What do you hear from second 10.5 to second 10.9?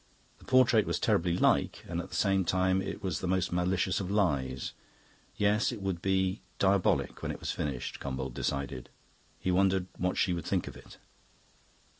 of